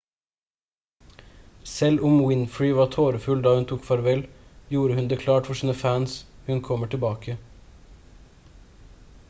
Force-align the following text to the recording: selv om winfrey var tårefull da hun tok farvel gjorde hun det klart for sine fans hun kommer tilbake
selv 1.71 2.05
om 2.11 2.15
winfrey 2.29 2.69
var 2.79 2.89
tårefull 2.95 3.43
da 3.47 3.53
hun 3.57 3.67
tok 3.71 3.85
farvel 3.89 4.25
gjorde 4.75 4.97
hun 5.01 5.11
det 5.11 5.21
klart 5.25 5.49
for 5.51 5.59
sine 5.61 5.75
fans 5.83 6.15
hun 6.49 6.63
kommer 6.71 6.91
tilbake 6.95 7.37